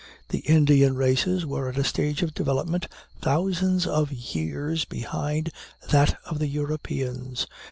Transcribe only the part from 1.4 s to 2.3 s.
were at a stage